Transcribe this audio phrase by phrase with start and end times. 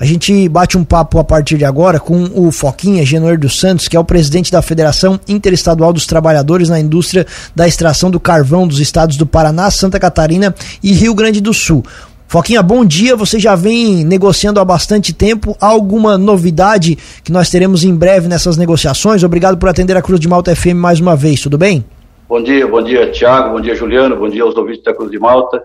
[0.00, 3.86] A gente bate um papo a partir de agora com o Foquinha Genoer dos Santos,
[3.86, 8.66] que é o presidente da Federação Interestadual dos Trabalhadores na Indústria da Extração do Carvão
[8.66, 11.84] dos estados do Paraná, Santa Catarina e Rio Grande do Sul.
[12.26, 13.14] Foquinha, bom dia.
[13.14, 15.54] Você já vem negociando há bastante tempo.
[15.60, 19.22] Há alguma novidade que nós teremos em breve nessas negociações?
[19.22, 21.84] Obrigado por atender a Cruz de Malta FM mais uma vez, tudo bem?
[22.26, 25.18] Bom dia, bom dia, Tiago, bom dia, Juliano, bom dia aos ouvintes da Cruz de
[25.18, 25.62] Malta.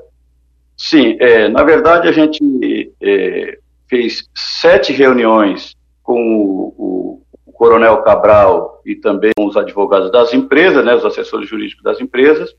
[0.75, 3.59] Sim, é, na verdade a gente é,
[3.89, 10.83] fez sete reuniões com o, o, Coronel Cabral e também com os advogados das empresas,
[10.83, 12.53] né, os assessores jurídicos das empresas,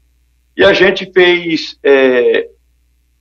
[0.56, 2.48] e a gente fez é,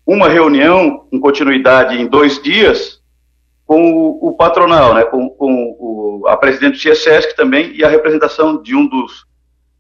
[0.06, 3.02] uma reunião em continuidade em dois dias
[3.66, 7.90] com o, o patronal, né, com, com o, a presidente do CSESC também e a
[7.90, 9.26] representação de um dos,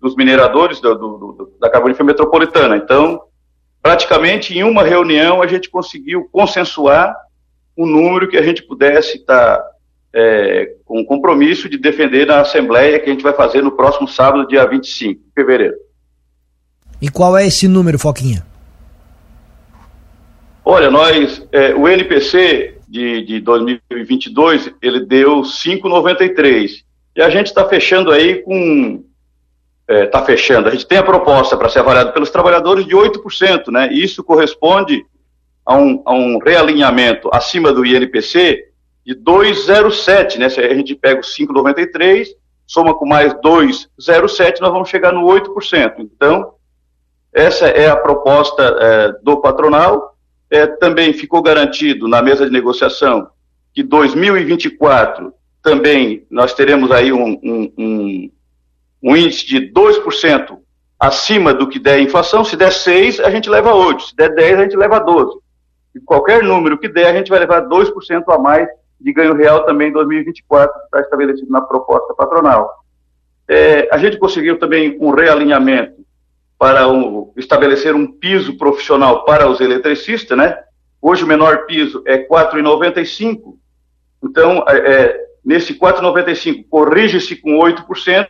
[0.01, 2.75] dos mineradores do, do, do, da carbonífera metropolitana.
[2.75, 3.21] Então,
[3.81, 7.15] praticamente em uma reunião a gente conseguiu consensuar
[7.77, 9.61] um número que a gente pudesse estar
[10.13, 14.47] é, com compromisso de defender na Assembleia que a gente vai fazer no próximo sábado,
[14.47, 15.75] dia 25 de fevereiro.
[17.01, 18.45] E qual é esse número, Foquinha?
[20.63, 26.83] Olha, nós, é, o NPC de, de 2022, ele deu 5,93.
[27.15, 29.03] E a gente está fechando aí com
[29.87, 30.67] está é, tá fechando.
[30.67, 33.93] A gente tem a proposta para ser avaliado pelos trabalhadores de 8%, né?
[33.93, 35.05] Isso corresponde
[35.65, 38.65] a um, a um realinhamento acima do INPC
[39.05, 40.49] de 2,07, né?
[40.49, 42.27] Se a gente pega os 5,93,
[42.65, 45.95] soma com mais 2,07, nós vamos chegar no 8%.
[45.99, 46.53] Então,
[47.33, 50.15] essa é a proposta é, do patronal.
[50.49, 53.27] É, também ficou garantido na mesa de negociação
[53.73, 58.31] que 2024 também nós teremos aí um, um, um
[59.05, 60.57] um índice de 2%
[60.99, 64.33] acima do que der a inflação, se der 6, a gente leva 8, se der
[64.33, 65.37] 10, a gente leva 12.
[65.95, 68.67] E qualquer número que der, a gente vai levar 2% a mais
[68.99, 72.69] de ganho real também em 2024, que está estabelecido na proposta patronal.
[73.47, 76.03] É, a gente conseguiu também um realinhamento
[76.57, 80.57] para um, estabelecer um piso profissional para os eletricistas, né?
[81.01, 83.55] Hoje o menor piso é 4,95.
[84.23, 88.27] Então, é, é nesse 4,95 corrige-se com 8%,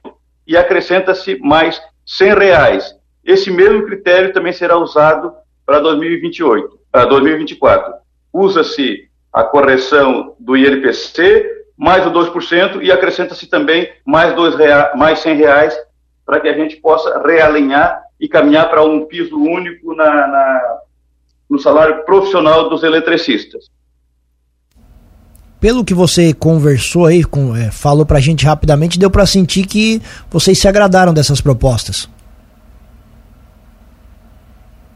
[0.47, 2.95] e acrescenta-se mais 100 reais.
[3.23, 5.33] Esse mesmo critério também será usado
[5.65, 7.93] para 2028, para 2024.
[8.31, 15.19] Usa-se a correção do INPC mais o 2% e acrescenta-se também mais, dois rea mais
[15.19, 15.77] 100 reais
[16.25, 20.77] para que a gente possa realinhar e caminhar para um piso único na, na,
[21.49, 23.69] no salário profissional dos eletricistas
[25.65, 29.99] pelo que você conversou aí, com, é, falou pra gente rapidamente, deu para sentir que
[30.29, 32.07] vocês se agradaram dessas propostas.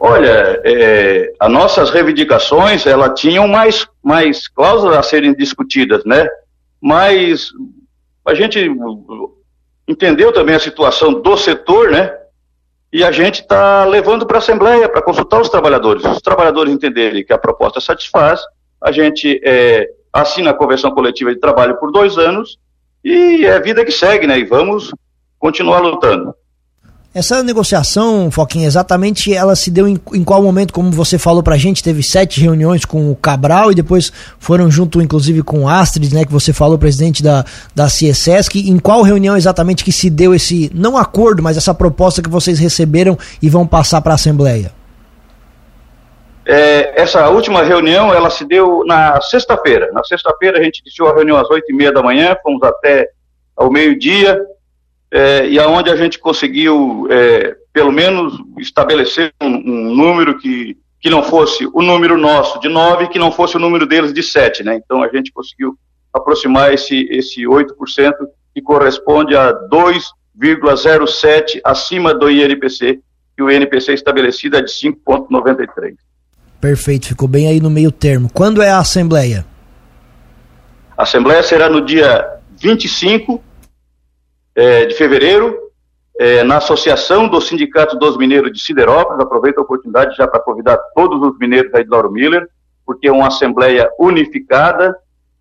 [0.01, 6.25] Olha, é, as nossas reivindicações, ela tinham mais, mais cláusulas a serem discutidas, né?
[6.81, 7.49] Mas
[8.25, 8.71] a gente
[9.85, 12.15] entendeu também a situação do setor, né?
[12.93, 16.05] E a gente está levando para a Assembleia para consultar os trabalhadores.
[16.05, 18.41] Os trabalhadores entenderem que a proposta satisfaz,
[18.81, 22.57] a gente é, assina a convenção coletiva de trabalho por dois anos
[23.03, 24.39] e é vida que segue, né?
[24.39, 24.93] E vamos
[25.37, 26.33] continuar lutando.
[27.19, 31.57] Essa negociação, Foquinha, exatamente ela se deu em, em, qual momento, como você falou pra
[31.57, 34.09] gente, teve sete reuniões com o Cabral e depois
[34.39, 37.43] foram junto, inclusive, com o Astrid, né, que você falou, presidente da,
[37.75, 38.69] da CIESESC.
[38.69, 42.57] Em qual reunião exatamente que se deu esse, não acordo, mas essa proposta que vocês
[42.57, 44.71] receberam e vão passar para a Assembleia?
[46.45, 49.91] É, essa última reunião, ela se deu na sexta-feira.
[49.91, 53.09] Na sexta-feira a gente iniciou a reunião às oito e meia da manhã, fomos até
[53.57, 54.41] ao meio-dia,
[55.11, 61.09] é, e aonde a gente conseguiu, é, pelo menos, estabelecer um, um, número que, que
[61.09, 64.63] não fosse o número nosso de nove, que não fosse o número deles de sete,
[64.63, 64.75] né?
[64.75, 65.77] Então a gente conseguiu
[66.13, 67.67] aproximar esse, esse 8%,
[68.53, 72.99] que corresponde a 2,07 acima do INPC,
[73.35, 75.95] que o INPC estabelecido é de 5,93.
[76.61, 78.29] Perfeito, ficou bem aí no meio termo.
[78.33, 79.45] Quando é a Assembleia?
[80.97, 82.27] A Assembleia será no dia
[82.59, 83.41] 25
[84.59, 85.57] é, de fevereiro,
[86.19, 89.23] é, na Associação do Sindicato dos Mineiros de Siderópolis.
[89.23, 92.45] Aproveito a oportunidade já para convidar todos os mineiros aí de Lauro Miller,
[92.85, 94.93] porque é uma Assembleia unificada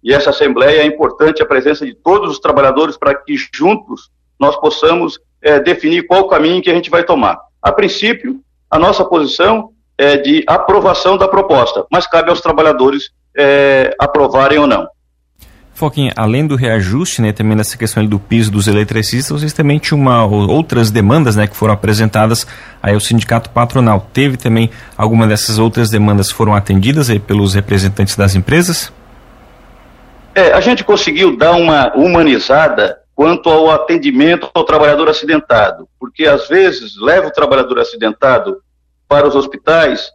[0.05, 4.55] e essa Assembleia é importante a presença de todos os trabalhadores para que juntos nós
[4.61, 7.41] possamos é, definir qual o caminho que a gente vai tomar.
[7.61, 8.41] A princípio,
[8.71, 14.67] a nossa posição é, de aprovação da proposta, mas cabe aos trabalhadores é, aprovarem ou
[14.69, 14.87] não.
[15.79, 20.01] Foquinha, além do reajuste, né, também nessa questão do piso dos eletricistas, vocês também tinham
[20.01, 22.47] uma, outras demandas, né, que foram apresentadas
[22.83, 24.09] aí ao sindicato patronal.
[24.13, 28.93] Teve também alguma dessas outras demandas foram atendidas aí pelos representantes das empresas?
[30.35, 36.49] É, a gente conseguiu dar uma humanizada quanto ao atendimento ao trabalhador acidentado, porque às
[36.49, 38.59] vezes leva o trabalhador acidentado
[39.09, 40.11] para os hospitais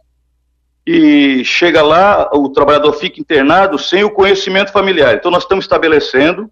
[0.86, 5.14] e chega lá, o trabalhador fica internado sem o conhecimento familiar.
[5.14, 6.50] Então nós estamos estabelecendo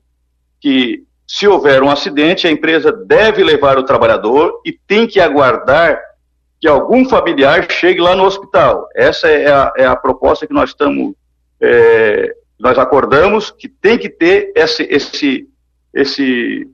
[0.60, 6.00] que se houver um acidente, a empresa deve levar o trabalhador e tem que aguardar
[6.60, 8.88] que algum familiar chegue lá no hospital.
[8.94, 11.14] Essa é a, é a proposta que nós estamos,
[11.60, 15.48] é, nós acordamos que tem que ter esse, esse
[15.92, 16.68] esse,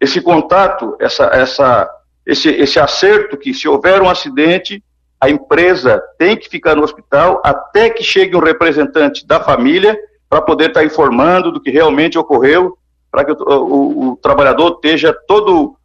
[0.00, 1.90] esse contato, essa, essa,
[2.24, 4.82] esse, esse acerto que se houver um acidente,
[5.20, 9.96] a empresa tem que ficar no hospital até que chegue um representante da família
[10.28, 12.78] para poder estar tá informando do que realmente ocorreu,
[13.10, 15.76] para que o, o, o, trabalhador esteja todo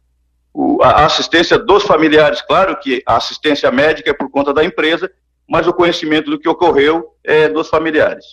[0.54, 5.10] o, a assistência dos familiares, claro que a assistência médica é por conta da empresa,
[5.46, 8.24] mas o conhecimento do que ocorreu é dos familiares.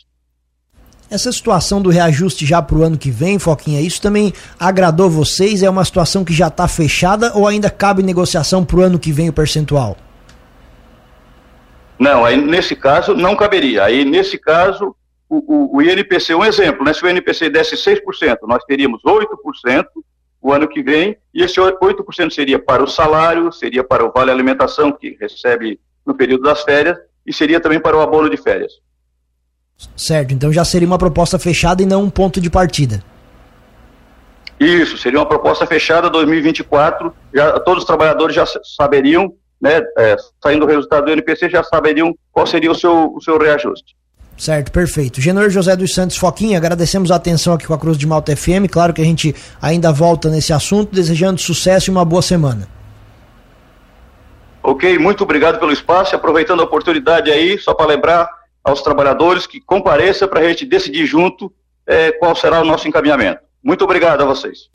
[1.09, 5.61] Essa situação do reajuste já para o ano que vem, Foquinha, isso também agradou vocês?
[5.61, 9.11] É uma situação que já está fechada ou ainda cabe negociação para o ano que
[9.11, 9.97] vem o percentual?
[12.03, 13.85] Não, aí nesse caso não caberia.
[13.85, 14.93] Aí nesse caso,
[15.29, 16.93] o, o, o INPC, um exemplo, né?
[16.93, 19.85] se o INPC desse 6%, nós teríamos 8%
[20.41, 24.29] o ano que vem, e esse 8% seria para o salário, seria para o vale
[24.29, 28.73] alimentação que recebe no período das férias, e seria também para o abono de férias.
[29.95, 33.01] Certo, então já seria uma proposta fechada e não um ponto de partida.
[34.59, 38.43] Isso, seria uma proposta fechada 2024, já, todos os trabalhadores já
[38.75, 43.21] saberiam, né, é, saindo o resultado do NPC, já saberiam qual seria o seu, o
[43.21, 43.95] seu reajuste.
[44.37, 45.21] Certo, perfeito.
[45.21, 48.67] Genor José dos Santos Foquinha, agradecemos a atenção aqui com a Cruz de Malta FM.
[48.69, 52.67] Claro que a gente ainda volta nesse assunto, desejando sucesso e uma boa semana.
[54.61, 56.13] Ok, muito obrigado pelo espaço.
[56.13, 58.27] Aproveitando a oportunidade aí, só para lembrar,
[58.63, 61.53] aos trabalhadores que compareça para a gente decidir junto
[61.87, 63.39] é, qual será o nosso encaminhamento.
[63.63, 64.69] Muito obrigado a vocês.